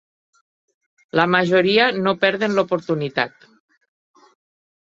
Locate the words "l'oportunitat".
2.61-3.47